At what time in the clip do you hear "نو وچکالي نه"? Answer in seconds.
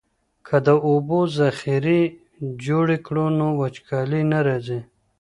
3.39-4.39